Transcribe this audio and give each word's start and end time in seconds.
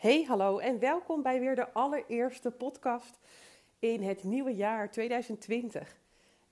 Hey, 0.00 0.22
hallo 0.22 0.58
en 0.58 0.78
welkom 0.78 1.22
bij 1.22 1.40
weer 1.40 1.54
de 1.54 1.72
allereerste 1.72 2.50
podcast 2.50 3.18
in 3.78 4.02
het 4.02 4.24
nieuwe 4.24 4.54
jaar 4.54 4.90
2020. 4.90 5.96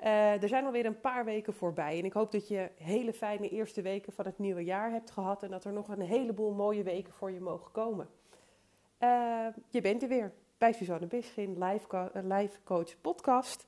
Uh, 0.00 0.42
er 0.42 0.48
zijn 0.48 0.64
alweer 0.64 0.86
een 0.86 1.01
paar 1.01 1.24
weken 1.24 1.54
voorbij 1.54 1.98
en 1.98 2.04
ik 2.04 2.12
hoop 2.12 2.32
dat 2.32 2.48
je 2.48 2.71
hele 2.76 3.12
fijne 3.12 3.48
eerste 3.48 3.82
weken 3.82 4.12
van 4.12 4.24
het 4.24 4.38
nieuwe 4.38 4.64
jaar 4.64 4.90
hebt 4.90 5.11
gehad 5.11 5.42
en 5.42 5.50
dat 5.50 5.64
er 5.64 5.72
nog 5.72 5.88
een 5.88 6.00
heleboel 6.00 6.53
mooie 6.53 6.82
weken 6.82 7.12
voor 7.12 7.30
je 7.30 7.40
mogen 7.40 7.72
komen. 7.72 8.08
Uh, 9.00 9.46
je 9.69 9.80
bent 9.80 10.03
er 10.03 10.09
weer 10.09 10.33
bij 10.59 10.73
Suzanne 10.73 11.07
Bischin, 11.07 11.65
live, 11.65 11.87
co 11.87 12.11
live 12.12 12.59
coach 12.65 13.01
podcast. 13.01 13.67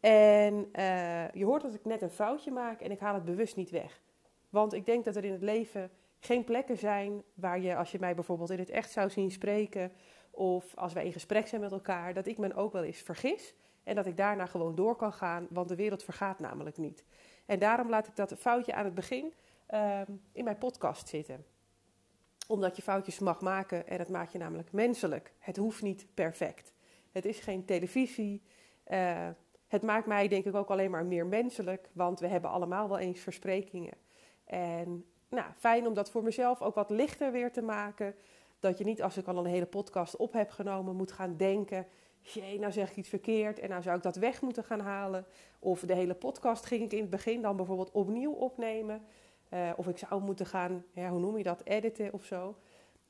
En 0.00 0.68
je 1.32 1.44
hoort 1.44 1.62
dat 1.62 1.74
ik 1.74 1.84
net 1.84 2.02
een 2.02 2.10
foutje 2.10 2.50
maak 2.50 2.80
en 2.80 2.90
ik 2.90 3.00
haal 3.00 3.14
het 3.14 3.24
bewust 3.24 3.56
niet 3.56 3.70
weg. 3.70 4.00
Want 4.50 4.72
ik 4.72 4.86
denk 4.86 5.04
dat 5.04 5.16
er 5.16 5.24
in 5.24 5.32
het 5.32 5.42
leven 5.42 5.90
geen 6.20 6.44
plekken 6.44 6.78
zijn 6.78 7.22
waar 7.34 7.60
je, 7.60 7.76
als 7.76 7.92
je 7.92 7.98
mij 7.98 8.14
bijvoorbeeld 8.14 8.50
in 8.50 8.58
het 8.58 8.70
echt 8.70 8.90
zou 8.90 9.10
zien 9.10 9.30
spreken, 9.30 9.92
of 10.30 10.76
als 10.76 10.92
wij 10.92 11.04
in 11.04 11.12
gesprek 11.12 11.46
zijn 11.46 11.60
met 11.60 11.72
elkaar, 11.72 12.14
dat 12.14 12.26
ik 12.26 12.38
me 12.38 12.54
ook 12.54 12.72
wel 12.72 12.82
eens 12.82 13.00
vergis 13.00 13.54
en 13.84 13.94
dat 13.94 14.06
ik 14.06 14.16
daarna 14.16 14.46
gewoon 14.46 14.74
door 14.74 14.96
kan 14.96 15.12
gaan, 15.12 15.46
want 15.50 15.68
de 15.68 15.76
wereld 15.76 16.02
vergaat 16.02 16.38
namelijk 16.38 16.76
niet. 16.76 17.04
En 17.46 17.58
daarom 17.58 17.88
laat 17.88 18.06
ik 18.06 18.16
dat 18.16 18.34
foutje 18.38 18.74
aan 18.74 18.84
het 18.84 18.94
begin 18.94 19.32
uh, 19.70 20.00
in 20.32 20.44
mijn 20.44 20.58
podcast 20.58 21.08
zitten. 21.08 21.44
Omdat 22.48 22.76
je 22.76 22.82
foutjes 22.82 23.18
mag 23.18 23.40
maken 23.40 23.86
en 23.88 23.98
dat 23.98 24.08
maakt 24.08 24.32
je 24.32 24.38
namelijk 24.38 24.72
menselijk. 24.72 25.32
Het 25.38 25.56
hoeft 25.56 25.82
niet 25.82 26.06
perfect. 26.14 26.72
Het 27.12 27.24
is 27.24 27.40
geen 27.40 27.64
televisie. 27.64 28.42
Uh, 28.88 29.28
het 29.66 29.82
maakt 29.82 30.06
mij 30.06 30.28
denk 30.28 30.44
ik 30.44 30.54
ook 30.54 30.70
alleen 30.70 30.90
maar 30.90 31.04
meer 31.04 31.26
menselijk, 31.26 31.88
want 31.92 32.20
we 32.20 32.26
hebben 32.26 32.50
allemaal 32.50 32.88
wel 32.88 32.98
eens 32.98 33.20
versprekingen. 33.20 33.94
En 34.44 35.04
nou, 35.30 35.52
fijn 35.58 35.86
om 35.86 35.94
dat 35.94 36.10
voor 36.10 36.22
mezelf 36.22 36.62
ook 36.62 36.74
wat 36.74 36.90
lichter 36.90 37.32
weer 37.32 37.52
te 37.52 37.62
maken. 37.62 38.14
Dat 38.58 38.78
je 38.78 38.84
niet 38.84 39.02
als 39.02 39.16
ik 39.16 39.26
al 39.26 39.36
een 39.36 39.44
hele 39.44 39.66
podcast 39.66 40.16
op 40.16 40.32
heb 40.32 40.50
genomen 40.50 40.96
moet 40.96 41.12
gaan 41.12 41.36
denken... 41.36 41.86
jee, 42.20 42.58
nou 42.58 42.72
zeg 42.72 42.90
ik 42.90 42.96
iets 42.96 43.08
verkeerd 43.08 43.58
en 43.58 43.68
nou 43.68 43.82
zou 43.82 43.96
ik 43.96 44.02
dat 44.02 44.16
weg 44.16 44.42
moeten 44.42 44.64
gaan 44.64 44.80
halen. 44.80 45.26
Of 45.58 45.80
de 45.80 45.94
hele 45.94 46.14
podcast 46.14 46.66
ging 46.66 46.82
ik 46.82 46.92
in 46.92 47.00
het 47.00 47.10
begin 47.10 47.42
dan 47.42 47.56
bijvoorbeeld 47.56 47.90
opnieuw 47.90 48.32
opnemen. 48.32 49.02
Uh, 49.54 49.70
of 49.76 49.88
ik 49.88 49.98
zou 49.98 50.22
moeten 50.22 50.46
gaan, 50.46 50.84
ja, 50.92 51.10
hoe 51.10 51.20
noem 51.20 51.36
je 51.36 51.42
dat, 51.42 51.64
editen 51.64 52.12
of 52.12 52.24
zo. 52.24 52.56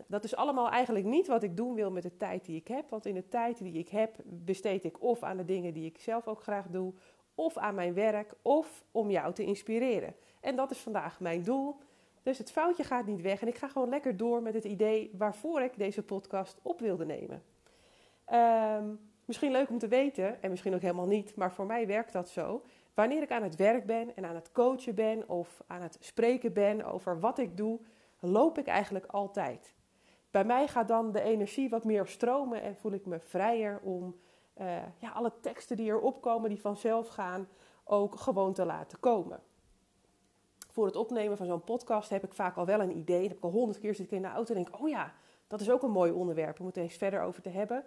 Dat 0.07 0.25
is 0.25 0.37
allemaal 0.37 0.71
eigenlijk 0.71 1.05
niet 1.05 1.27
wat 1.27 1.43
ik 1.43 1.57
doen 1.57 1.75
wil 1.75 1.91
met 1.91 2.03
de 2.03 2.17
tijd 2.17 2.45
die 2.45 2.57
ik 2.57 2.69
heb. 2.69 2.91
Want 2.91 3.07
in 3.07 3.15
de 3.15 3.29
tijd 3.29 3.59
die 3.59 3.73
ik 3.73 3.89
heb 3.89 4.17
besteed 4.25 4.84
ik 4.84 5.03
of 5.03 5.23
aan 5.23 5.37
de 5.37 5.45
dingen 5.45 5.75
die 5.75 5.87
ik 5.87 6.01
zelf 6.01 6.27
ook 6.27 6.43
graag 6.43 6.67
doe... 6.67 6.95
of 7.34 7.57
aan 7.57 7.75
mijn 7.75 7.95
werk, 7.95 8.34
of 8.43 8.84
om 8.91 9.11
jou 9.11 9.34
te 9.34 9.45
inspireren. 9.45 10.15
En 10.41 10.57
dat 10.57 10.71
is 10.71 10.79
vandaag 10.79 11.21
mijn 11.21 11.43
doel... 11.43 11.77
Dus 12.23 12.39
het 12.39 12.53
foutje 12.53 12.85
gaat 12.85 13.07
niet 13.07 13.21
weg 13.21 13.41
en 13.41 13.49
ik 13.49 13.57
ga 13.57 13.69
gewoon 13.69 13.89
lekker 13.89 14.17
door 14.17 14.43
met 14.43 14.55
het 14.55 14.65
idee 14.65 15.15
waarvoor 15.19 15.63
ik 15.63 15.79
deze 15.79 16.03
podcast 16.03 16.59
op 16.62 16.81
wilde 16.81 17.05
nemen. 17.05 17.43
Um, 18.33 19.01
misschien 19.25 19.51
leuk 19.51 19.71
om 19.71 19.79
te 19.79 19.89
weten, 19.89 20.43
en 20.43 20.51
misschien 20.51 20.75
ook 20.75 20.81
helemaal 20.81 21.07
niet, 21.07 21.35
maar 21.37 21.53
voor 21.53 21.67
mij 21.67 21.87
werkt 21.87 22.12
dat 22.12 22.29
zo. 22.29 22.62
Wanneer 22.95 23.23
ik 23.23 23.31
aan 23.31 23.43
het 23.43 23.57
werk 23.57 23.87
ben 23.87 24.17
en 24.17 24.25
aan 24.25 24.35
het 24.35 24.53
coachen 24.53 24.95
ben 24.95 25.29
of 25.29 25.62
aan 25.67 25.83
het 25.83 25.97
spreken 26.01 26.53
ben 26.53 26.85
over 26.85 27.21
wat 27.21 27.39
ik 27.39 27.57
doe, 27.57 27.81
loop 28.19 28.59
ik 28.59 28.67
eigenlijk 28.67 29.07
altijd. 29.07 29.75
Bij 30.31 30.45
mij 30.45 30.69
gaat 30.69 30.89
dan 30.89 31.12
de 31.12 31.23
energie 31.23 31.69
wat 31.69 31.84
meer 31.84 32.07
stromen 32.07 32.62
en 32.62 32.77
voel 32.77 32.93
ik 32.93 33.07
me 33.07 33.21
vrijer 33.21 33.81
om 33.83 34.17
uh, 34.61 34.77
ja, 34.99 35.11
alle 35.11 35.33
teksten 35.41 35.77
die 35.77 35.91
erop 35.91 36.21
komen, 36.21 36.49
die 36.49 36.61
vanzelf 36.61 37.09
gaan, 37.09 37.49
ook 37.84 38.15
gewoon 38.15 38.53
te 38.53 38.65
laten 38.65 39.01
komen 39.01 39.43
voor 40.71 40.87
het 40.87 40.97
opnemen 40.97 41.37
van 41.37 41.47
zo'n 41.47 41.65
podcast 41.65 42.11
heb 42.11 42.25
ik 42.25 42.33
vaak 42.33 42.57
al 42.57 42.67
wel 42.67 42.81
een 42.81 42.97
idee. 42.97 43.21
Dan 43.21 43.29
heb 43.29 43.37
ik 43.37 43.45
al 43.45 43.51
honderd 43.51 43.79
keer 43.79 43.95
zit 43.95 44.13
in 44.13 44.23
de 44.23 44.29
auto 44.29 44.55
en 44.55 44.63
denk 44.63 44.81
oh 44.81 44.89
ja, 44.89 45.15
dat 45.47 45.61
is 45.61 45.71
ook 45.71 45.83
een 45.83 45.91
mooi 45.91 46.12
onderwerp. 46.12 46.57
We 46.57 46.62
moeten 46.62 46.83
eens 46.83 46.97
verder 46.97 47.23
over 47.23 47.43
te 47.43 47.49
hebben. 47.49 47.85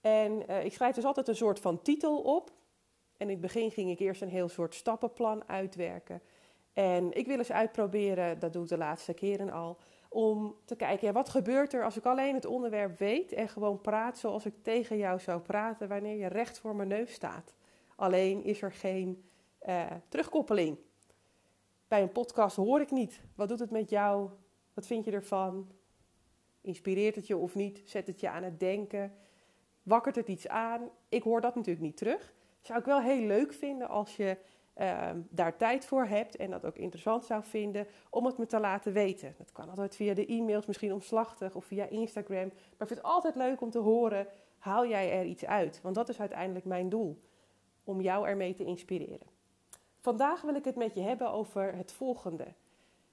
En 0.00 0.50
uh, 0.50 0.64
ik 0.64 0.72
schrijf 0.72 0.94
dus 0.94 1.04
altijd 1.04 1.28
een 1.28 1.36
soort 1.36 1.60
van 1.60 1.82
titel 1.82 2.18
op. 2.18 2.50
En 3.16 3.26
in 3.26 3.32
het 3.32 3.40
begin 3.40 3.70
ging 3.70 3.90
ik 3.90 3.98
eerst 3.98 4.22
een 4.22 4.28
heel 4.28 4.48
soort 4.48 4.74
stappenplan 4.74 5.48
uitwerken. 5.48 6.22
En 6.72 7.12
ik 7.12 7.26
wil 7.26 7.38
eens 7.38 7.52
uitproberen, 7.52 8.38
dat 8.38 8.52
doe 8.52 8.62
ik 8.62 8.68
de 8.68 8.76
laatste 8.76 9.14
keren 9.14 9.50
al, 9.50 9.76
om 10.08 10.56
te 10.64 10.76
kijken, 10.76 11.12
wat 11.12 11.28
gebeurt 11.28 11.72
er 11.72 11.84
als 11.84 11.96
ik 11.96 12.06
alleen 12.06 12.34
het 12.34 12.44
onderwerp 12.44 12.98
weet 12.98 13.32
en 13.32 13.48
gewoon 13.48 13.80
praat 13.80 14.18
zoals 14.18 14.46
ik 14.46 14.54
tegen 14.62 14.96
jou 14.96 15.20
zou 15.20 15.40
praten 15.40 15.88
wanneer 15.88 16.16
je 16.16 16.26
recht 16.26 16.58
voor 16.58 16.76
mijn 16.76 16.88
neus 16.88 17.12
staat. 17.12 17.54
Alleen 17.96 18.44
is 18.44 18.62
er 18.62 18.72
geen 18.72 19.24
uh, 19.68 19.86
terugkoppeling 20.08 20.78
bij 21.90 22.02
een 22.02 22.12
podcast 22.12 22.56
hoor 22.56 22.80
ik 22.80 22.90
niet. 22.90 23.20
Wat 23.34 23.48
doet 23.48 23.58
het 23.58 23.70
met 23.70 23.90
jou? 23.90 24.30
Wat 24.74 24.86
vind 24.86 25.04
je 25.04 25.10
ervan? 25.10 25.68
Inspireert 26.60 27.14
het 27.14 27.26
je 27.26 27.36
of 27.36 27.54
niet? 27.54 27.82
Zet 27.84 28.06
het 28.06 28.20
je 28.20 28.28
aan 28.28 28.42
het 28.42 28.60
denken? 28.60 29.14
Wakkert 29.82 30.16
het 30.16 30.28
iets 30.28 30.48
aan? 30.48 30.88
Ik 31.08 31.22
hoor 31.22 31.40
dat 31.40 31.54
natuurlijk 31.54 31.84
niet 31.84 31.96
terug. 31.96 32.34
Zou 32.60 32.78
ik 32.78 32.84
wel 32.84 33.00
heel 33.00 33.26
leuk 33.26 33.52
vinden 33.52 33.88
als 33.88 34.16
je 34.16 34.36
uh, 34.76 35.10
daar 35.28 35.56
tijd 35.56 35.84
voor 35.84 36.04
hebt 36.04 36.36
en 36.36 36.50
dat 36.50 36.64
ook 36.64 36.76
interessant 36.76 37.24
zou 37.24 37.44
vinden 37.44 37.86
om 38.10 38.26
het 38.26 38.38
me 38.38 38.46
te 38.46 38.60
laten 38.60 38.92
weten. 38.92 39.34
Dat 39.38 39.52
kan 39.52 39.68
altijd 39.68 39.96
via 39.96 40.14
de 40.14 40.26
e-mails, 40.26 40.66
misschien 40.66 40.92
omslachtig 40.92 41.54
of 41.54 41.64
via 41.64 41.86
Instagram. 41.86 42.46
Maar 42.46 42.80
ik 42.80 42.86
vind 42.86 42.90
het 42.90 43.02
altijd 43.02 43.34
leuk 43.34 43.60
om 43.60 43.70
te 43.70 43.78
horen, 43.78 44.26
haal 44.58 44.86
jij 44.86 45.12
er 45.12 45.24
iets 45.24 45.44
uit? 45.44 45.80
Want 45.82 45.94
dat 45.94 46.08
is 46.08 46.20
uiteindelijk 46.20 46.64
mijn 46.64 46.88
doel, 46.88 47.20
om 47.84 48.00
jou 48.00 48.28
ermee 48.28 48.54
te 48.54 48.64
inspireren. 48.64 49.29
Vandaag 50.00 50.40
wil 50.40 50.54
ik 50.54 50.64
het 50.64 50.76
met 50.76 50.94
je 50.94 51.00
hebben 51.00 51.30
over 51.30 51.74
het 51.74 51.92
volgende. 51.92 52.46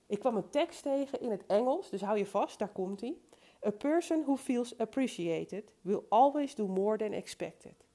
Ik 0.05 0.19
kwam 0.19 0.35
een 0.35 0.49
tekst 0.49 0.83
tegen 0.83 1.21
in 1.21 1.31
het 1.31 1.45
Engels, 1.45 1.89
dus 1.89 2.01
hou 2.01 2.17
je 2.17 2.25
vast, 2.25 2.59
daar 2.59 2.71
komt 2.71 3.01
hij. 3.01 3.17
A 3.65 3.71
person 3.71 4.21
who 4.21 4.35
feels 4.35 4.77
appreciated 4.77 5.73
will 5.81 6.01
always 6.09 6.55
do 6.55 6.67
more 6.67 6.97
than 6.97 7.11
expected. 7.11 7.85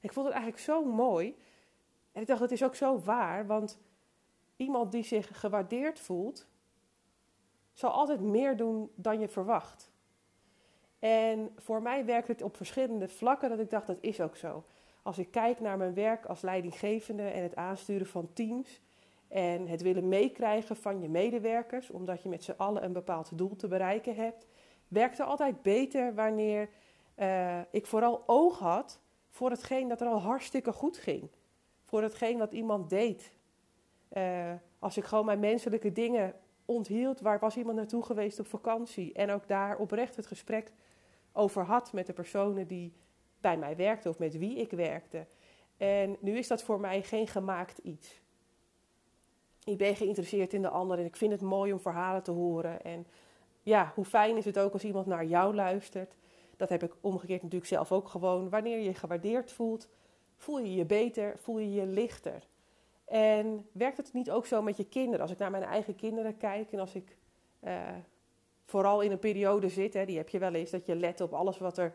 Ik 0.00 0.12
vond 0.12 0.26
het 0.26 0.34
eigenlijk 0.34 0.64
zo 0.64 0.84
mooi. 0.84 1.36
En 2.12 2.20
ik 2.20 2.26
dacht, 2.26 2.40
het 2.40 2.52
is 2.52 2.62
ook 2.62 2.74
zo 2.74 2.98
waar, 2.98 3.46
want 3.46 3.78
iemand 4.56 4.92
die 4.92 5.02
zich 5.02 5.40
gewaardeerd 5.40 6.00
voelt, 6.00 6.46
zal 7.72 7.90
altijd 7.90 8.20
meer 8.20 8.56
doen 8.56 8.90
dan 8.94 9.20
je 9.20 9.28
verwacht. 9.28 9.92
En 10.98 11.52
voor 11.56 11.82
mij 11.82 12.04
werkt 12.04 12.28
het 12.28 12.42
op 12.42 12.56
verschillende 12.56 13.08
vlakken 13.08 13.48
dat 13.48 13.58
ik 13.58 13.70
dacht, 13.70 13.86
dat 13.86 13.98
is 14.00 14.20
ook 14.20 14.36
zo 14.36 14.64
als 15.04 15.18
ik 15.18 15.30
kijk 15.30 15.60
naar 15.60 15.76
mijn 15.76 15.94
werk 15.94 16.26
als 16.26 16.40
leidinggevende 16.40 17.22
en 17.22 17.42
het 17.42 17.56
aansturen 17.56 18.06
van 18.06 18.32
teams 18.32 18.80
en 19.28 19.66
het 19.68 19.82
willen 19.82 20.08
meekrijgen 20.08 20.76
van 20.76 21.00
je 21.00 21.08
medewerkers, 21.08 21.90
omdat 21.90 22.22
je 22.22 22.28
met 22.28 22.44
z'n 22.44 22.54
allen 22.56 22.84
een 22.84 22.92
bepaald 22.92 23.38
doel 23.38 23.56
te 23.56 23.68
bereiken 23.68 24.14
hebt, 24.14 24.46
werkte 24.88 25.24
altijd 25.24 25.62
beter 25.62 26.14
wanneer 26.14 26.68
uh, 27.18 27.60
ik 27.70 27.86
vooral 27.86 28.22
oog 28.26 28.58
had 28.58 29.00
voor 29.30 29.50
hetgeen 29.50 29.88
dat 29.88 30.00
er 30.00 30.06
al 30.06 30.20
hartstikke 30.20 30.72
goed 30.72 30.96
ging. 30.96 31.30
Voor 31.82 32.02
hetgeen 32.02 32.38
wat 32.38 32.52
iemand 32.52 32.90
deed. 32.90 33.32
Uh, 34.12 34.52
als 34.78 34.96
ik 34.96 35.04
gewoon 35.04 35.24
mijn 35.24 35.40
menselijke 35.40 35.92
dingen 35.92 36.34
onthield, 36.64 37.20
waar 37.20 37.38
was 37.38 37.56
iemand 37.56 37.76
naartoe 37.76 38.02
geweest 38.02 38.40
op 38.40 38.46
vakantie? 38.46 39.12
En 39.12 39.30
ook 39.30 39.48
daar 39.48 39.76
oprecht 39.76 40.16
het 40.16 40.26
gesprek 40.26 40.72
over 41.32 41.62
had 41.62 41.92
met 41.92 42.06
de 42.06 42.12
personen 42.12 42.66
die 42.66 42.92
bij 43.44 43.58
mij 43.58 43.76
werkte 43.76 44.08
of 44.08 44.18
met 44.18 44.38
wie 44.38 44.56
ik 44.56 44.70
werkte. 44.70 45.26
En 45.76 46.16
nu 46.20 46.38
is 46.38 46.48
dat 46.48 46.62
voor 46.62 46.80
mij 46.80 47.02
geen 47.02 47.26
gemaakt 47.26 47.78
iets. 47.78 48.20
Ik 49.64 49.78
ben 49.78 49.96
geïnteresseerd 49.96 50.52
in 50.52 50.62
de 50.62 50.68
ander 50.68 50.98
en 50.98 51.04
ik 51.04 51.16
vind 51.16 51.32
het 51.32 51.40
mooi 51.40 51.72
om 51.72 51.80
verhalen 51.80 52.22
te 52.22 52.30
horen. 52.30 52.82
En 52.82 53.06
ja, 53.62 53.92
hoe 53.94 54.04
fijn 54.04 54.36
is 54.36 54.44
het 54.44 54.58
ook 54.58 54.72
als 54.72 54.84
iemand 54.84 55.06
naar 55.06 55.24
jou 55.24 55.54
luistert. 55.54 56.14
Dat 56.56 56.68
heb 56.68 56.82
ik 56.82 56.94
omgekeerd 57.00 57.42
natuurlijk 57.42 57.70
zelf 57.70 57.92
ook 57.92 58.08
gewoon. 58.08 58.48
Wanneer 58.48 58.78
je 58.78 58.94
gewaardeerd 58.94 59.52
voelt, 59.52 59.88
voel 60.36 60.58
je 60.58 60.74
je 60.74 60.84
beter, 60.84 61.38
voel 61.38 61.58
je 61.58 61.72
je 61.72 61.86
lichter. 61.86 62.46
En 63.04 63.68
werkt 63.72 63.96
het 63.96 64.12
niet 64.12 64.30
ook 64.30 64.46
zo 64.46 64.62
met 64.62 64.76
je 64.76 64.84
kinderen? 64.84 65.20
Als 65.20 65.30
ik 65.30 65.38
naar 65.38 65.50
mijn 65.50 65.62
eigen 65.62 65.94
kinderen 65.94 66.36
kijk 66.36 66.72
en 66.72 66.78
als 66.78 66.94
ik 66.94 67.16
uh, 67.64 67.80
vooral 68.64 69.00
in 69.00 69.10
een 69.10 69.18
periode 69.18 69.68
zit, 69.68 69.94
hè, 69.94 70.04
die 70.04 70.16
heb 70.16 70.28
je 70.28 70.38
wel 70.38 70.54
eens, 70.54 70.70
dat 70.70 70.86
je 70.86 70.96
let 70.96 71.20
op 71.20 71.32
alles 71.32 71.58
wat 71.58 71.78
er 71.78 71.94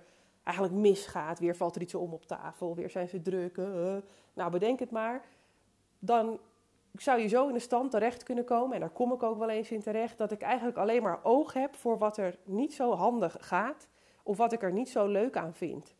eigenlijk 0.49 0.73
misgaat. 0.73 1.39
Weer 1.39 1.55
valt 1.55 1.75
er 1.75 1.81
iets 1.81 1.95
om 1.95 2.13
op 2.13 2.25
tafel, 2.25 2.75
weer 2.75 2.89
zijn 2.89 3.07
ze 3.07 3.21
druk. 3.21 3.57
Uh, 3.57 3.95
nou, 4.33 4.51
bedenk 4.51 4.79
het 4.79 4.91
maar. 4.91 5.25
Dan 5.99 6.39
zou 6.93 7.19
je 7.19 7.27
zo 7.27 7.47
in 7.47 7.53
de 7.53 7.59
stand 7.59 7.91
terecht 7.91 8.23
kunnen 8.23 8.45
komen, 8.45 8.73
en 8.73 8.79
daar 8.79 8.89
kom 8.89 9.13
ik 9.13 9.23
ook 9.23 9.37
wel 9.37 9.49
eens 9.49 9.71
in 9.71 9.81
terecht, 9.81 10.17
dat 10.17 10.31
ik 10.31 10.41
eigenlijk 10.41 10.77
alleen 10.77 11.01
maar 11.01 11.19
oog 11.23 11.53
heb 11.53 11.75
voor 11.75 11.97
wat 11.97 12.17
er 12.17 12.37
niet 12.43 12.73
zo 12.73 12.93
handig 12.93 13.37
gaat 13.39 13.87
of 14.23 14.37
wat 14.37 14.51
ik 14.51 14.63
er 14.63 14.73
niet 14.73 14.89
zo 14.89 15.07
leuk 15.07 15.37
aan 15.37 15.53
vind. 15.53 15.95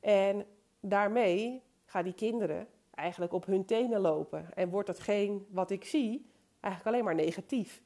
En 0.00 0.46
daarmee 0.80 1.62
gaan 1.84 2.04
die 2.04 2.14
kinderen 2.14 2.68
eigenlijk 2.90 3.32
op 3.32 3.46
hun 3.46 3.64
tenen 3.64 4.00
lopen 4.00 4.54
en 4.54 4.68
wordt 4.68 4.88
hetgeen 4.88 5.46
wat 5.50 5.70
ik 5.70 5.84
zie 5.84 6.30
eigenlijk 6.60 6.94
alleen 6.94 7.04
maar 7.04 7.24
negatief 7.24 7.82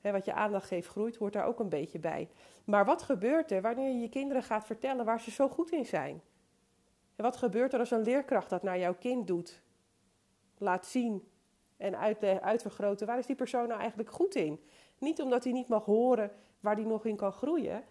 wat 0.00 0.24
je 0.24 0.32
aandacht 0.32 0.66
geeft 0.66 0.88
groeit, 0.88 1.16
hoort 1.16 1.32
daar 1.32 1.46
ook 1.46 1.60
een 1.60 1.68
beetje 1.68 1.98
bij. 1.98 2.28
Maar 2.64 2.84
wat 2.84 3.02
gebeurt 3.02 3.50
er 3.50 3.62
wanneer 3.62 3.88
je 3.88 4.00
je 4.00 4.08
kinderen 4.08 4.42
gaat 4.42 4.66
vertellen 4.66 5.04
waar 5.04 5.20
ze 5.20 5.30
zo 5.30 5.48
goed 5.48 5.70
in 5.70 5.86
zijn? 5.86 6.22
En 7.16 7.24
wat 7.24 7.36
gebeurt 7.36 7.72
er 7.72 7.78
als 7.78 7.90
een 7.90 8.02
leerkracht 8.02 8.50
dat 8.50 8.62
naar 8.62 8.78
jouw 8.78 8.94
kind 8.94 9.26
doet? 9.26 9.62
Laat 10.58 10.86
zien 10.86 11.28
en 11.76 11.98
uitvergroten, 12.42 13.06
waar 13.06 13.18
is 13.18 13.26
die 13.26 13.36
persoon 13.36 13.68
nou 13.68 13.80
eigenlijk 13.80 14.10
goed 14.10 14.34
in? 14.34 14.60
Niet 14.98 15.22
omdat 15.22 15.44
hij 15.44 15.52
niet 15.52 15.68
mag 15.68 15.84
horen 15.84 16.30
waar 16.60 16.74
hij 16.74 16.84
nog 16.84 17.04
in 17.04 17.16
kan 17.16 17.32
groeien, 17.32 17.84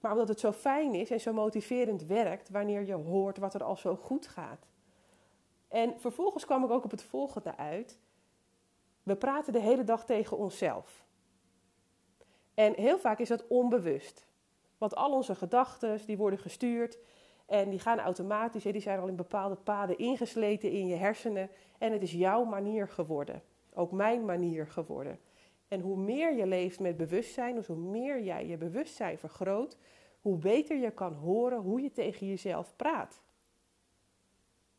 maar 0.00 0.12
omdat 0.12 0.28
het 0.28 0.40
zo 0.40 0.52
fijn 0.52 0.94
is 0.94 1.10
en 1.10 1.20
zo 1.20 1.32
motiverend 1.32 2.06
werkt 2.06 2.50
wanneer 2.50 2.86
je 2.86 2.94
hoort 2.94 3.38
wat 3.38 3.54
er 3.54 3.62
al 3.62 3.76
zo 3.76 3.96
goed 3.96 4.26
gaat. 4.26 4.66
En 5.68 6.00
vervolgens 6.00 6.44
kwam 6.44 6.64
ik 6.64 6.70
ook 6.70 6.84
op 6.84 6.90
het 6.90 7.02
volgende 7.02 7.56
uit. 7.56 7.98
We 9.02 9.16
praten 9.16 9.52
de 9.52 9.60
hele 9.60 9.84
dag 9.84 10.04
tegen 10.04 10.36
onszelf. 10.36 11.08
En 12.60 12.74
heel 12.74 12.98
vaak 12.98 13.18
is 13.18 13.28
dat 13.28 13.46
onbewust. 13.46 14.26
Want 14.78 14.94
al 14.94 15.12
onze 15.12 15.34
gedachten 15.34 16.06
die 16.06 16.16
worden 16.16 16.38
gestuurd 16.38 16.98
en 17.46 17.70
die 17.70 17.78
gaan 17.78 17.98
automatisch. 17.98 18.62
Die 18.62 18.80
zijn 18.80 19.00
al 19.00 19.08
in 19.08 19.16
bepaalde 19.16 19.54
paden 19.54 19.98
ingesleten 19.98 20.70
in 20.70 20.86
je 20.86 20.94
hersenen. 20.94 21.50
En 21.78 21.92
het 21.92 22.02
is 22.02 22.12
jouw 22.12 22.44
manier 22.44 22.88
geworden. 22.88 23.42
Ook 23.74 23.92
mijn 23.92 24.24
manier 24.24 24.66
geworden. 24.66 25.18
En 25.68 25.80
hoe 25.80 25.96
meer 25.96 26.36
je 26.36 26.46
leeft 26.46 26.80
met 26.80 26.96
bewustzijn, 26.96 27.54
dus 27.54 27.66
hoe 27.66 27.76
meer 27.76 28.22
jij 28.22 28.46
je 28.46 28.56
bewustzijn 28.56 29.18
vergroot, 29.18 29.76
hoe 30.20 30.36
beter 30.36 30.76
je 30.76 30.90
kan 30.90 31.12
horen 31.12 31.58
hoe 31.58 31.80
je 31.80 31.92
tegen 31.92 32.26
jezelf 32.26 32.76
praat. 32.76 33.20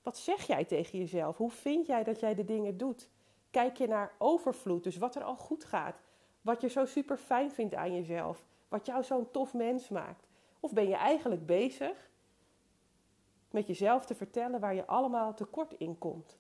Wat 0.02 0.18
zeg 0.18 0.48
jij 0.48 0.66
tegen 0.66 1.00
jezelf? 1.00 1.38
Hoe 1.38 1.52
vind 1.52 1.86
jij 1.86 2.04
dat 2.04 2.20
jij 2.20 2.36
de 2.36 2.46
dingen 2.46 2.78
doet? 2.78 3.10
Kijk 3.52 3.78
je 3.78 3.88
naar 3.88 4.16
overvloed, 4.18 4.84
dus 4.84 4.98
wat 4.98 5.16
er 5.16 5.24
al 5.24 5.36
goed 5.36 5.64
gaat, 5.64 6.02
wat 6.42 6.62
je 6.62 6.68
zo 6.68 6.86
super 6.86 7.18
fijn 7.18 7.52
vindt 7.52 7.76
aan 7.76 7.96
jezelf, 7.96 8.46
wat 8.68 8.86
jou 8.86 9.04
zo'n 9.04 9.32
tof 9.32 9.54
mens 9.54 9.90
maakt? 9.90 10.28
Of 10.60 10.74
ben 10.74 10.88
je 10.88 10.96
eigenlijk 10.96 11.46
bezig 11.46 12.10
met 13.52 13.68
jezelf 13.68 14.06
te 14.06 14.16
vertellen 14.16 14.60
waar 14.60 14.76
je 14.76 14.86
allemaal 14.86 15.34
tekort 15.34 15.74
in 15.74 15.98
komt? 15.98 16.38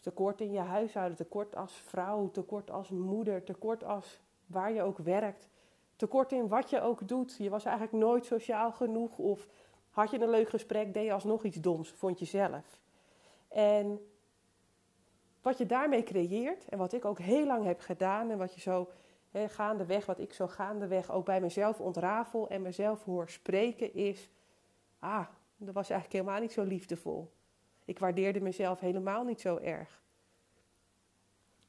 Tekort 0.00 0.40
in 0.40 0.52
je 0.52 0.58
huishouden, 0.58 1.16
tekort 1.16 1.56
als 1.56 1.72
vrouw, 1.72 2.30
tekort 2.30 2.70
als 2.70 2.88
moeder, 2.88 3.44
tekort 3.44 3.84
als 3.84 4.20
waar 4.46 4.72
je 4.72 4.82
ook 4.82 4.98
werkt, 4.98 5.48
tekort 5.96 6.32
in 6.32 6.48
wat 6.48 6.70
je 6.70 6.80
ook 6.80 7.08
doet. 7.08 7.36
Je 7.36 7.50
was 7.50 7.64
eigenlijk 7.64 7.96
nooit 8.04 8.24
sociaal 8.24 8.72
genoeg 8.72 9.18
of 9.18 9.48
had 9.90 10.10
je 10.10 10.20
een 10.20 10.30
leuk 10.30 10.48
gesprek, 10.48 10.94
deed 10.94 11.04
je 11.04 11.12
alsnog 11.12 11.44
iets 11.44 11.60
doms, 11.60 11.90
vond 11.90 12.18
je 12.18 12.24
zelf. 12.24 12.80
En 13.48 14.00
wat 15.42 15.58
je 15.58 15.66
daarmee 15.66 16.02
creëert 16.02 16.68
en 16.68 16.78
wat 16.78 16.92
ik 16.92 17.04
ook 17.04 17.18
heel 17.18 17.46
lang 17.46 17.64
heb 17.64 17.80
gedaan 17.80 18.30
en 18.30 18.38
wat 18.38 18.54
je 18.54 18.60
zo 18.60 18.90
he, 19.30 19.48
gaandeweg, 19.48 20.06
wat 20.06 20.18
ik 20.18 20.32
zo 20.32 20.46
gaandeweg 20.46 21.10
ook 21.10 21.24
bij 21.24 21.40
mezelf 21.40 21.80
ontrafel 21.80 22.48
en 22.48 22.62
mezelf 22.62 23.04
hoor 23.04 23.28
spreken 23.28 23.94
is, 23.94 24.28
ah, 24.98 25.26
dat 25.56 25.74
was 25.74 25.90
eigenlijk 25.90 26.20
helemaal 26.20 26.40
niet 26.40 26.52
zo 26.52 26.62
liefdevol. 26.62 27.32
Ik 27.84 27.98
waardeerde 27.98 28.40
mezelf 28.40 28.80
helemaal 28.80 29.24
niet 29.24 29.40
zo 29.40 29.56
erg. 29.56 30.02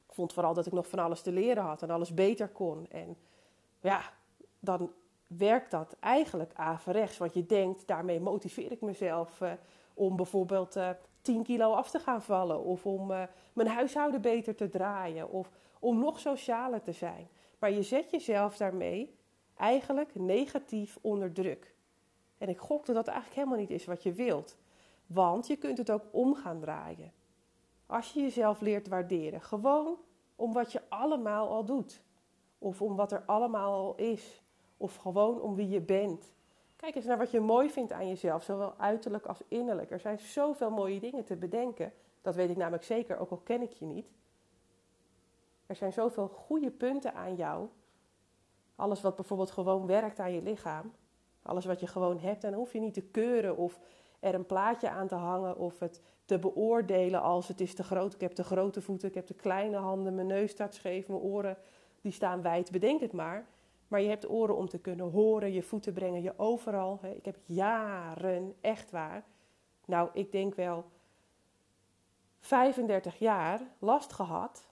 Ik 0.06 0.14
vond 0.14 0.32
vooral 0.32 0.54
dat 0.54 0.66
ik 0.66 0.72
nog 0.72 0.88
van 0.88 0.98
alles 0.98 1.22
te 1.22 1.32
leren 1.32 1.62
had 1.62 1.82
en 1.82 1.90
alles 1.90 2.14
beter 2.14 2.48
kon. 2.48 2.88
En 2.90 3.16
ja, 3.80 4.12
dan 4.60 4.92
werkt 5.26 5.70
dat 5.70 5.96
eigenlijk 6.00 6.52
averechts. 6.54 7.18
Want 7.18 7.34
je 7.34 7.46
denkt, 7.46 7.86
daarmee 7.86 8.20
motiveer 8.20 8.72
ik 8.72 8.80
mezelf 8.80 9.40
uh, 9.40 9.52
om 9.94 10.16
bijvoorbeeld 10.16 10.76
eh, 10.76 10.90
10 11.22 11.42
kilo 11.42 11.72
af 11.72 11.90
te 11.90 11.98
gaan 11.98 12.22
vallen. 12.22 12.64
Of 12.64 12.86
om 12.86 13.10
uh, 13.10 13.22
mijn 13.52 13.68
huishouden 13.68 14.20
beter 14.20 14.54
te 14.54 14.68
draaien. 14.68 15.30
Of 15.30 15.50
om 15.78 15.98
nog 15.98 16.18
socialer 16.18 16.82
te 16.82 16.92
zijn. 16.92 17.28
Maar 17.58 17.70
je 17.70 17.82
zet 17.82 18.10
jezelf 18.10 18.56
daarmee 18.56 19.14
eigenlijk 19.56 20.14
negatief 20.14 20.98
onder 21.00 21.32
druk. 21.32 21.74
En 22.38 22.48
ik 22.48 22.58
gok 22.58 22.86
dat 22.86 22.94
dat 22.94 23.06
eigenlijk 23.06 23.36
helemaal 23.36 23.58
niet 23.58 23.70
is 23.70 23.84
wat 23.84 24.02
je 24.02 24.12
wilt. 24.12 24.56
Want 25.06 25.46
je 25.46 25.56
kunt 25.56 25.78
het 25.78 25.90
ook 25.90 26.04
om 26.10 26.34
gaan 26.34 26.60
draaien. 26.60 27.12
Als 27.86 28.12
je 28.12 28.20
jezelf 28.20 28.60
leert 28.60 28.88
waarderen. 28.88 29.40
Gewoon 29.40 29.96
om 30.36 30.52
wat 30.52 30.72
je 30.72 30.82
allemaal 30.88 31.48
al 31.48 31.64
doet. 31.64 32.02
Of 32.58 32.82
om 32.82 32.96
wat 32.96 33.12
er 33.12 33.22
allemaal 33.26 33.72
al 33.72 33.94
is. 33.94 34.42
Of 34.76 34.96
gewoon 34.96 35.40
om 35.40 35.54
wie 35.54 35.68
je 35.68 35.80
bent. 35.80 36.32
Kijk 36.82 36.94
eens 36.94 37.04
naar 37.04 37.18
wat 37.18 37.30
je 37.30 37.40
mooi 37.40 37.70
vindt 37.70 37.92
aan 37.92 38.08
jezelf, 38.08 38.42
zowel 38.42 38.74
uiterlijk 38.76 39.26
als 39.26 39.42
innerlijk. 39.48 39.90
Er 39.90 40.00
zijn 40.00 40.18
zoveel 40.18 40.70
mooie 40.70 41.00
dingen 41.00 41.24
te 41.24 41.36
bedenken. 41.36 41.92
Dat 42.22 42.34
weet 42.34 42.50
ik 42.50 42.56
namelijk 42.56 42.84
zeker, 42.84 43.18
ook 43.18 43.30
al 43.30 43.36
ken 43.36 43.62
ik 43.62 43.72
je 43.72 43.84
niet. 43.84 44.06
Er 45.66 45.76
zijn 45.76 45.92
zoveel 45.92 46.28
goede 46.28 46.70
punten 46.70 47.14
aan 47.14 47.34
jou. 47.34 47.68
Alles 48.76 49.00
wat 49.00 49.16
bijvoorbeeld 49.16 49.50
gewoon 49.50 49.86
werkt 49.86 50.18
aan 50.18 50.32
je 50.32 50.42
lichaam. 50.42 50.92
Alles 51.42 51.64
wat 51.64 51.80
je 51.80 51.86
gewoon 51.86 52.18
hebt. 52.18 52.44
En 52.44 52.50
dan 52.50 52.58
hoef 52.58 52.72
je 52.72 52.80
niet 52.80 52.94
te 52.94 53.02
keuren 53.02 53.56
of 53.56 53.78
er 54.20 54.34
een 54.34 54.46
plaatje 54.46 54.90
aan 54.90 55.08
te 55.08 55.14
hangen 55.14 55.56
of 55.56 55.78
het 55.78 56.00
te 56.24 56.38
beoordelen 56.38 57.22
als 57.22 57.48
het 57.48 57.60
is 57.60 57.74
te 57.74 57.84
groot. 57.84 58.14
Ik 58.14 58.20
heb 58.20 58.32
te 58.32 58.44
grote 58.44 58.82
voeten, 58.82 59.08
ik 59.08 59.14
heb 59.14 59.26
te 59.26 59.34
kleine 59.34 59.76
handen, 59.76 60.14
mijn 60.14 60.26
neus 60.26 60.50
staat 60.50 60.74
scheef, 60.74 61.08
mijn 61.08 61.20
oren 61.20 61.56
die 62.00 62.12
staan 62.12 62.42
wijd. 62.42 62.70
Bedenk 62.70 63.00
het 63.00 63.12
maar. 63.12 63.46
Maar 63.92 64.00
je 64.00 64.08
hebt 64.08 64.30
oren 64.30 64.56
om 64.56 64.68
te 64.68 64.78
kunnen 64.78 65.10
horen, 65.10 65.52
je 65.52 65.62
voeten 65.62 65.92
brengen 65.92 66.22
je 66.22 66.38
overal. 66.38 67.00
Ik 67.16 67.24
heb 67.24 67.36
jaren, 67.44 68.54
echt 68.60 68.90
waar, 68.90 69.24
nou 69.86 70.10
ik 70.12 70.32
denk 70.32 70.54
wel 70.54 70.84
35 72.40 73.18
jaar 73.18 73.60
last 73.78 74.12
gehad 74.12 74.68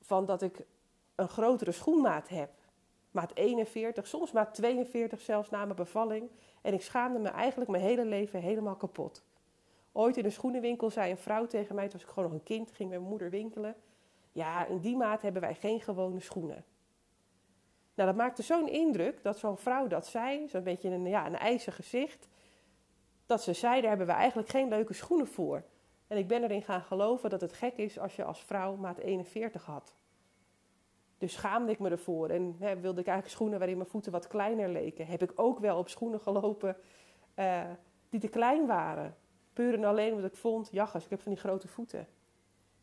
van 0.00 0.26
dat 0.26 0.42
ik 0.42 0.66
een 1.14 1.28
grotere 1.28 1.72
schoenmaat 1.72 2.28
heb. 2.28 2.50
Maat 3.10 3.34
41, 3.34 4.06
soms 4.06 4.32
maat 4.32 4.54
42 4.54 5.20
zelfs 5.20 5.50
na 5.50 5.64
mijn 5.64 5.76
bevalling. 5.76 6.30
En 6.62 6.74
ik 6.74 6.82
schaamde 6.82 7.18
me 7.18 7.28
eigenlijk 7.28 7.70
mijn 7.70 7.82
hele 7.82 8.04
leven 8.04 8.40
helemaal 8.40 8.76
kapot. 8.76 9.24
Ooit 9.92 10.16
in 10.16 10.24
een 10.24 10.32
schoenenwinkel 10.32 10.90
zei 10.90 11.10
een 11.10 11.16
vrouw 11.16 11.46
tegen 11.46 11.74
mij, 11.74 11.84
toen 11.84 11.92
was 11.92 12.08
ik 12.08 12.14
gewoon 12.14 12.30
nog 12.30 12.38
een 12.38 12.44
kind, 12.44 12.70
ging 12.70 12.88
met 12.88 12.98
mijn 12.98 13.10
moeder 13.10 13.30
winkelen. 13.30 13.76
Ja, 14.32 14.66
in 14.66 14.78
die 14.78 14.96
maat 14.96 15.22
hebben 15.22 15.42
wij 15.42 15.54
geen 15.54 15.80
gewone 15.80 16.20
schoenen. 16.20 16.64
Nou, 17.94 18.08
dat 18.08 18.18
maakte 18.18 18.42
zo'n 18.42 18.68
indruk 18.68 19.22
dat 19.22 19.38
zo'n 19.38 19.58
vrouw 19.58 19.86
dat 19.86 20.06
zei, 20.06 20.48
zo'n 20.48 20.62
beetje 20.62 20.90
een, 20.90 21.06
ja, 21.06 21.26
een 21.26 21.36
ijzer 21.36 21.72
gezicht. 21.72 22.28
Dat 23.26 23.42
ze 23.42 23.52
zei, 23.52 23.80
daar 23.80 23.88
hebben 23.88 24.06
we 24.06 24.12
eigenlijk 24.12 24.48
geen 24.48 24.68
leuke 24.68 24.92
schoenen 24.92 25.26
voor. 25.26 25.62
En 26.06 26.16
ik 26.16 26.28
ben 26.28 26.42
erin 26.42 26.62
gaan 26.62 26.82
geloven 26.82 27.30
dat 27.30 27.40
het 27.40 27.52
gek 27.52 27.76
is 27.76 27.98
als 27.98 28.16
je 28.16 28.24
als 28.24 28.44
vrouw 28.44 28.76
maat 28.76 28.98
41 28.98 29.64
had. 29.64 29.94
Dus 31.18 31.32
schaamde 31.32 31.72
ik 31.72 31.78
me 31.78 31.90
ervoor 31.90 32.28
en 32.28 32.56
hè, 32.58 32.80
wilde 32.80 33.00
ik 33.00 33.06
eigenlijk 33.06 33.36
schoenen 33.36 33.58
waarin 33.58 33.76
mijn 33.76 33.88
voeten 33.88 34.12
wat 34.12 34.26
kleiner 34.26 34.68
leken. 34.68 35.06
Heb 35.06 35.22
ik 35.22 35.32
ook 35.34 35.58
wel 35.58 35.78
op 35.78 35.88
schoenen 35.88 36.20
gelopen 36.20 36.76
uh, 37.36 37.62
die 38.08 38.20
te 38.20 38.28
klein 38.28 38.66
waren. 38.66 39.16
Puur 39.52 39.74
en 39.74 39.84
alleen 39.84 40.12
omdat 40.12 40.30
ik 40.30 40.36
vond, 40.36 40.68
jachers, 40.72 41.04
ik 41.04 41.10
heb 41.10 41.20
van 41.20 41.32
die 41.32 41.40
grote 41.40 41.68
voeten. 41.68 42.06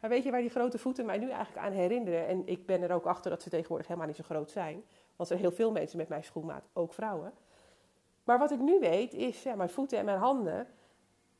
Maar 0.02 0.10
weet 0.10 0.24
je 0.24 0.32
waar 0.32 0.42
die 0.42 0.50
grote 0.50 0.78
voeten 0.78 1.06
mij 1.06 1.18
nu 1.18 1.30
eigenlijk 1.30 1.66
aan 1.66 1.72
herinneren? 1.72 2.28
En 2.28 2.48
ik 2.48 2.66
ben 2.66 2.82
er 2.82 2.92
ook 2.92 3.06
achter 3.06 3.32
dat 3.32 3.42
ze 3.42 3.50
tegenwoordig 3.50 3.88
helemaal 3.88 4.08
niet 4.08 4.18
zo 4.18 4.24
groot 4.24 4.52
zijn. 4.52 4.74
Want 5.16 5.18
er 5.18 5.26
zijn 5.26 5.40
heel 5.40 5.52
veel 5.52 5.72
mensen 5.72 5.98
met 5.98 6.08
mijn 6.08 6.24
schoenmaat, 6.24 6.70
ook 6.74 6.94
vrouwen. 6.94 7.34
Maar 8.24 8.40
wat 8.40 8.52
ik 8.52 8.60
nu 8.60 8.80
weet 8.80 9.14
is, 9.14 9.44
mijn 9.44 9.70
voeten 9.70 9.98
en 9.98 10.06
mijn 10.06 10.18
handen, 10.18 10.68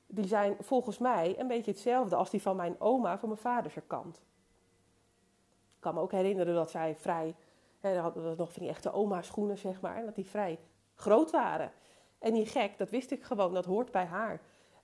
die 0.08 0.28
zijn 0.28 0.56
volgens 0.60 0.98
mij 0.98 1.40
een 1.40 1.48
beetje 1.48 1.72
hetzelfde 1.72 2.16
als 2.16 2.30
die 2.30 2.42
van 2.42 2.56
mijn 2.56 2.80
oma 2.80 3.20
van 3.20 3.30
mijn 3.30 3.42
vaders 3.42 3.76
kant. 3.88 4.18
Ik 5.76 5.80
kan 5.80 5.94
me 5.94 6.02
ook 6.02 6.12
herinneren 6.12 6.54
dat 6.54 6.72
zij 6.72 6.96
vrij, 6.96 7.36
hè, 7.80 7.98
hadden 7.98 8.30
we 8.30 8.36
nog 8.38 8.54
van 8.54 8.62
die 8.62 8.72
echte 8.72 8.92
oma 8.92 9.22
schoenen 9.22 9.58
zeg 9.58 9.82
maar, 9.82 9.96
en 9.96 10.06
dat 10.06 10.16
die 10.16 10.30
vrij 10.30 10.60
groot 10.96 11.32
waren. 11.32 11.72
En 12.20 12.34
niet 12.34 12.50
gek, 12.50 12.78
dat 12.78 12.90
wist 12.90 13.12
ik 13.12 13.24
gewoon, 13.24 13.54
dat 13.54 13.66
hoort 13.66 13.92
bij 13.92 14.06
haar. 14.06 14.42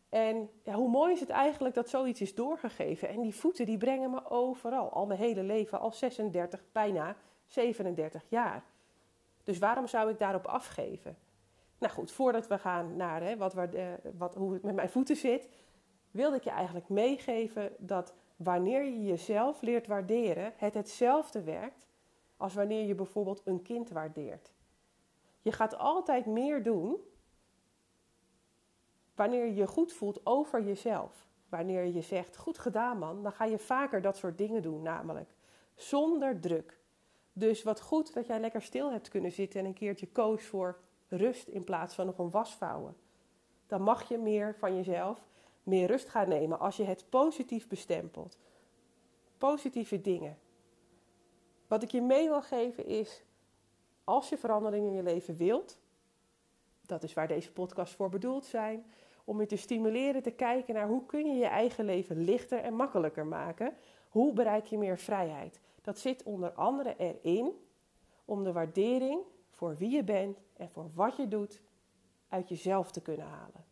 En 0.10 0.50
ja, 0.64 0.74
hoe 0.74 0.90
mooi 0.90 1.14
is 1.14 1.20
het 1.20 1.30
eigenlijk 1.30 1.76
dat 1.76 1.90
zoiets 1.90 2.22
is 2.22 2.36
doorgegeven. 2.36 3.10
En 3.10 3.22
die 3.22 3.36
voeten 3.36 3.66
die 3.66 3.78
brengen 3.78 4.10
me 4.10 4.30
overal, 4.30 4.90
al 4.90 5.06
mijn 5.06 5.20
hele 5.20 5.44
leven, 5.44 5.80
al 5.80 5.92
36, 5.92 6.64
bijna 6.72 7.16
37 7.46 8.24
jaar. 8.28 8.64
Dus 9.44 9.58
waarom 9.58 9.88
zou 9.88 10.10
ik 10.10 10.20
daarop 10.20 10.46
afgeven? 10.46 11.18
Nou 11.78 11.94
goed, 11.94 12.12
voordat 12.12 12.48
we 12.48 12.58
gaan 12.58 12.96
naar 12.96 13.22
hè, 13.22 13.38
wat, 13.38 13.54
wat, 14.18 14.36
hoe 14.36 14.54
het 14.54 14.64
met 14.64 14.76
mijn 14.76 14.90
voeten 14.90 15.16
zit, 15.16 15.50
wilde 16.12 16.36
ik 16.36 16.44
je 16.44 16.50
eigenlijk 16.50 16.90
meegeven 16.90 17.72
dat 17.78 18.14
wanneer 18.36 18.84
je 18.84 19.04
jezelf 19.04 19.62
leert 19.62 19.88
waarderen, 19.88 20.54
het 20.56 20.74
hetzelfde 20.74 21.44
werkt 21.44 21.86
als 22.38 22.54
wanneer 22.54 22.86
je 22.86 22.96
bijvoorbeeld 22.96 23.42
een 23.46 23.62
kind 23.62 23.90
waardeert. 23.90 24.52
Je 25.42 25.52
gaat 25.52 25.78
altijd 25.78 26.26
meer 26.26 26.64
doen 26.64 26.98
wanneer 29.18 29.46
je 29.46 29.68
goed 29.68 29.94
voelt 29.94 30.26
over 30.26 30.64
jezelf. 30.64 31.26
Wanneer 31.50 31.86
je 31.86 32.02
zegt, 32.02 32.38
goed 32.38 32.58
gedaan 32.58 32.98
man, 32.98 33.24
dan 33.24 33.32
ga 33.32 33.46
je 33.46 33.58
vaker 33.58 34.02
dat 34.02 34.18
soort 34.18 34.38
dingen 34.38 34.62
doen 34.62 34.82
namelijk. 34.82 35.30
Zonder 35.76 36.40
druk. 36.40 36.80
Dus 37.34 37.64
wat 37.64 37.82
goed 37.82 38.14
dat 38.14 38.26
jij 38.26 38.40
lekker 38.40 38.62
stil 38.62 38.92
hebt 38.92 39.10
kunnen 39.10 39.32
zitten 39.32 39.60
en 39.60 39.66
een 39.66 39.74
keertje 39.74 40.08
koos 40.08 40.44
voor 40.44 40.80
rust 41.08 41.48
in 41.48 41.64
plaats 41.64 41.96
van 41.96 42.06
nog 42.06 42.18
een 42.18 42.30
was 42.30 42.56
vouwen. 42.56 42.96
Dan 43.68 43.82
mag 43.82 44.10
je 44.10 44.18
meer 44.18 44.56
van 44.56 44.76
jezelf, 44.76 45.28
meer 45.64 45.88
rust 45.88 46.10
gaan 46.10 46.30
nemen 46.30 46.60
als 46.60 46.78
je 46.78 46.84
het 46.84 47.10
positief 47.10 47.68
bestempelt. 47.68 48.38
Positieve 49.38 50.02
dingen. 50.02 50.38
Wat 51.68 51.84
ik 51.84 51.90
je 51.90 52.02
mee 52.02 52.28
wil 52.28 52.42
geven 52.42 52.86
is, 52.86 53.24
als 54.04 54.30
je 54.30 54.38
verandering 54.38 54.86
in 54.86 54.94
je 54.94 55.04
leven 55.04 55.36
wilt, 55.36 55.80
dat 56.82 57.04
is 57.04 57.14
waar 57.14 57.28
deze 57.28 57.52
podcast 57.52 57.94
voor 57.94 58.10
bedoeld 58.10 58.46
zijn, 58.46 58.86
om 59.28 59.40
je 59.40 59.46
te 59.46 59.56
stimuleren 59.56 60.24
te 60.24 60.32
kijken 60.32 60.74
naar 60.74 60.88
hoe 60.88 61.06
kun 61.06 61.26
je 61.26 61.38
je 61.38 61.46
eigen 61.46 61.86
leven 61.86 62.24
lichter 62.24 62.60
en 62.60 62.74
makkelijker 62.74 63.26
maken. 63.26 63.78
Hoe 64.10 64.34
bereik 64.34 64.66
je 64.66 64.78
meer 64.78 64.98
vrijheid? 64.98 65.60
Dat 65.82 66.00
zit 66.00 66.24
onder 66.24 66.52
andere 66.52 66.96
erin 66.98 67.52
om 68.26 68.44
de 68.44 68.52
waardering 68.52 69.22
voor 69.50 69.76
wie 69.76 69.90
je 69.90 70.04
bent 70.04 70.42
en 70.58 70.70
voor 70.70 70.90
wat 70.94 71.16
je 71.16 71.28
doet 71.28 71.62
uit 72.30 72.50
jezelf 72.50 72.92
te 72.92 73.02
kunnen 73.02 73.26
halen. 73.26 73.66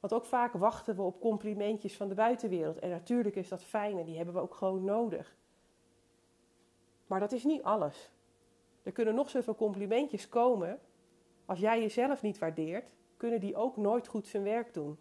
Want 0.00 0.12
ook 0.12 0.24
vaak 0.24 0.52
wachten 0.52 0.96
we 0.96 1.02
op 1.02 1.20
complimentjes 1.20 1.96
van 1.96 2.08
de 2.08 2.14
buitenwereld. 2.14 2.78
En 2.78 2.90
natuurlijk 2.90 3.36
is 3.36 3.48
dat 3.48 3.64
fijn 3.64 3.98
en 3.98 4.04
die 4.04 4.16
hebben 4.16 4.34
we 4.34 4.40
ook 4.40 4.54
gewoon 4.54 4.84
nodig. 4.84 5.36
Maar 7.06 7.20
dat 7.20 7.32
is 7.32 7.44
niet 7.44 7.62
alles. 7.62 8.10
Er 8.82 8.92
kunnen 8.92 9.14
nog 9.14 9.30
zoveel 9.30 9.54
complimentjes 9.54 10.28
komen. 10.28 10.80
Als 11.44 11.58
jij 11.58 11.80
jezelf 11.80 12.22
niet 12.22 12.38
waardeert, 12.38 12.94
kunnen 13.16 13.40
die 13.40 13.56
ook 13.56 13.76
nooit 13.76 14.08
goed 14.08 14.26
zijn 14.26 14.42
werk 14.42 14.74
doen. 14.74 14.98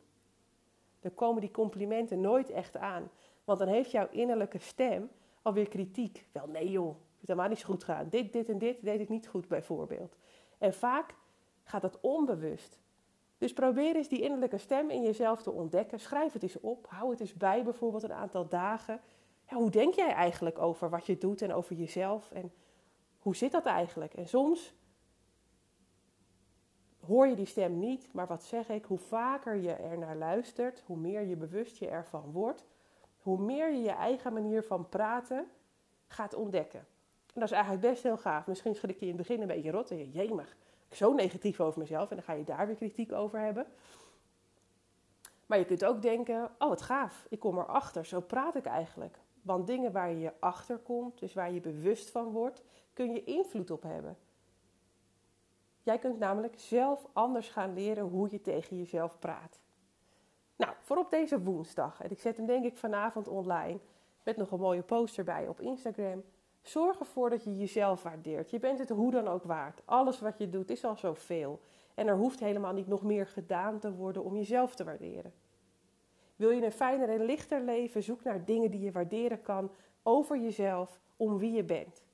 Dan 0.99 1.13
komen 1.13 1.41
die 1.41 1.51
complimenten 1.51 2.21
nooit 2.21 2.49
echt 2.49 2.77
aan. 2.77 3.09
Want 3.43 3.59
dan 3.59 3.67
heeft 3.67 3.91
jouw 3.91 4.07
innerlijke 4.11 4.59
stem 4.59 5.09
alweer 5.41 5.67
kritiek. 5.67 6.27
Wel, 6.31 6.47
nee 6.47 6.71
joh, 6.71 6.95
het 7.19 7.27
helemaal 7.27 7.49
niet 7.49 7.63
goed 7.63 7.83
gaan. 7.83 8.09
Dit, 8.09 8.33
dit 8.33 8.49
en 8.49 8.57
dit 8.57 8.83
deed 8.83 8.99
ik 8.99 9.09
niet 9.09 9.27
goed 9.27 9.47
bijvoorbeeld. 9.47 10.15
En 10.57 10.73
vaak 10.73 11.15
gaat 11.63 11.81
dat 11.81 11.99
onbewust. 12.01 12.79
Dus 13.37 13.53
probeer 13.53 13.95
eens 13.95 14.07
die 14.07 14.21
innerlijke 14.21 14.57
stem 14.57 14.89
in 14.89 15.01
jezelf 15.01 15.41
te 15.41 15.51
ontdekken. 15.51 15.99
Schrijf 15.99 16.33
het 16.33 16.43
eens 16.43 16.59
op. 16.59 16.87
Hou 16.89 17.09
het 17.09 17.19
eens 17.19 17.33
bij, 17.33 17.63
bijvoorbeeld 17.63 18.03
een 18.03 18.13
aantal 18.13 18.47
dagen. 18.47 19.01
Ja, 19.49 19.55
hoe 19.55 19.69
denk 19.69 19.93
jij 19.93 20.13
eigenlijk 20.13 20.59
over 20.59 20.89
wat 20.89 21.05
je 21.05 21.17
doet 21.17 21.41
en 21.41 21.53
over 21.53 21.75
jezelf? 21.75 22.31
En 22.31 22.53
hoe 23.19 23.35
zit 23.35 23.51
dat 23.51 23.65
eigenlijk? 23.65 24.13
En 24.13 24.27
soms 24.27 24.73
hoor 27.07 27.27
je 27.27 27.35
die 27.35 27.45
stem 27.45 27.79
niet, 27.79 28.13
maar 28.13 28.27
wat 28.27 28.43
zeg 28.43 28.69
ik? 28.69 28.85
Hoe 28.85 28.97
vaker 28.97 29.55
je 29.55 29.71
er 29.71 29.97
naar 29.97 30.15
luistert, 30.15 30.83
hoe 30.85 30.97
meer 30.97 31.21
je 31.21 31.35
bewust 31.35 31.77
je 31.77 31.87
ervan 31.87 32.31
wordt, 32.31 32.65
hoe 33.21 33.39
meer 33.39 33.71
je 33.71 33.81
je 33.81 33.91
eigen 33.91 34.33
manier 34.33 34.63
van 34.63 34.89
praten 34.89 35.47
gaat 36.07 36.33
ontdekken. 36.33 36.79
En 37.33 37.41
dat 37.41 37.43
is 37.43 37.51
eigenlijk 37.51 37.87
best 37.87 38.03
heel 38.03 38.17
gaaf. 38.17 38.47
Misschien 38.47 38.75
schrik 38.75 38.99
je 38.99 39.05
in 39.05 39.17
het 39.17 39.27
begin 39.27 39.41
een 39.41 39.47
beetje 39.47 39.71
rot 39.71 39.91
en 39.91 39.97
je, 39.97 40.11
jemig, 40.11 40.55
zo 40.91 41.13
negatief 41.13 41.59
over 41.59 41.79
mezelf 41.79 42.09
en 42.09 42.15
dan 42.15 42.25
ga 42.25 42.33
je 42.33 42.43
daar 42.43 42.67
weer 42.67 42.75
kritiek 42.75 43.11
over 43.11 43.39
hebben. 43.39 43.65
Maar 45.45 45.57
je 45.57 45.65
kunt 45.65 45.85
ook 45.85 46.01
denken, 46.01 46.51
oh 46.59 46.69
wat 46.69 46.81
gaaf, 46.81 47.25
ik 47.29 47.39
kom 47.39 47.57
erachter, 47.57 48.05
zo 48.05 48.19
praat 48.19 48.55
ik 48.55 48.65
eigenlijk. 48.65 49.19
Want 49.41 49.67
dingen 49.67 49.91
waar 49.91 50.13
je 50.13 50.33
achter 50.39 50.77
komt, 50.77 51.19
dus 51.19 51.33
waar 51.33 51.51
je 51.51 51.61
bewust 51.61 52.09
van 52.09 52.31
wordt, 52.31 52.63
kun 52.93 53.11
je 53.13 53.23
invloed 53.23 53.71
op 53.71 53.83
hebben. 53.83 54.17
Jij 55.85 55.97
kunt 55.97 56.19
namelijk 56.19 56.53
zelf 56.57 57.07
anders 57.13 57.49
gaan 57.49 57.73
leren 57.73 58.03
hoe 58.03 58.27
je 58.31 58.41
tegen 58.41 58.77
jezelf 58.77 59.19
praat. 59.19 59.59
Nou, 60.55 60.73
voor 60.79 60.97
op 60.97 61.09
deze 61.09 61.41
woensdag, 61.41 62.01
en 62.01 62.11
ik 62.11 62.19
zet 62.19 62.37
hem 62.37 62.45
denk 62.45 62.65
ik 62.65 62.77
vanavond 62.77 63.27
online, 63.27 63.79
met 64.23 64.37
nog 64.37 64.51
een 64.51 64.59
mooie 64.59 64.81
poster 64.81 65.23
bij 65.23 65.47
op 65.47 65.61
Instagram. 65.61 66.23
Zorg 66.61 66.99
ervoor 66.99 67.29
dat 67.29 67.43
je 67.43 67.57
jezelf 67.57 68.03
waardeert. 68.03 68.49
Je 68.49 68.59
bent 68.59 68.79
het 68.79 68.89
hoe 68.89 69.11
dan 69.11 69.27
ook 69.27 69.43
waard. 69.43 69.81
Alles 69.85 70.19
wat 70.19 70.37
je 70.37 70.49
doet 70.49 70.69
is 70.69 70.85
al 70.85 70.95
zoveel. 70.95 71.61
En 71.93 72.07
er 72.07 72.17
hoeft 72.17 72.39
helemaal 72.39 72.73
niet 72.73 72.87
nog 72.87 73.03
meer 73.03 73.27
gedaan 73.27 73.79
te 73.79 73.93
worden 73.93 74.23
om 74.23 74.35
jezelf 74.35 74.75
te 74.75 74.83
waarderen. 74.83 75.33
Wil 76.35 76.49
je 76.49 76.65
een 76.65 76.71
fijner 76.71 77.09
en 77.09 77.25
lichter 77.25 77.61
leven? 77.61 78.03
Zoek 78.03 78.23
naar 78.23 78.45
dingen 78.45 78.71
die 78.71 78.81
je 78.81 78.91
waarderen 78.91 79.41
kan 79.41 79.71
over 80.03 80.37
jezelf, 80.37 80.99
om 81.17 81.37
wie 81.37 81.51
je 81.51 81.63
bent. 81.63 82.04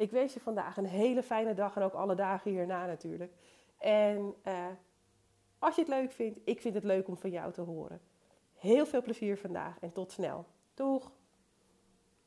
Ik 0.00 0.10
wens 0.10 0.34
je 0.34 0.40
vandaag 0.40 0.76
een 0.76 0.86
hele 0.86 1.22
fijne 1.22 1.54
dag 1.54 1.76
en 1.76 1.82
ook 1.82 1.92
alle 1.92 2.14
dagen 2.14 2.50
hierna 2.50 2.86
natuurlijk. 2.86 3.32
En 3.78 4.34
uh, 4.44 4.66
als 5.58 5.74
je 5.74 5.80
het 5.80 5.90
leuk 5.90 6.12
vindt, 6.12 6.38
ik 6.44 6.60
vind 6.60 6.74
het 6.74 6.84
leuk 6.84 7.08
om 7.08 7.16
van 7.16 7.30
jou 7.30 7.52
te 7.52 7.60
horen. 7.60 8.00
Heel 8.54 8.86
veel 8.86 9.02
plezier 9.02 9.38
vandaag 9.38 9.78
en 9.80 9.92
tot 9.92 10.12
snel. 10.12 10.46
Doeg! 10.74 11.10